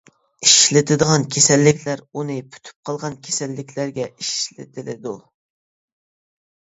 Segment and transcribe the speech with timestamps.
[0.45, 5.13] ئىشلىتىدىغان كېسەللىكلەر: ئۈنى پۈتۈپ قالغان كېسەللىكلەرگە ئىشلىتىلىدۇ.